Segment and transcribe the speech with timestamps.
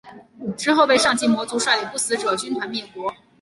[0.57, 3.13] 之后被上级魔族率领不死者军团灭国。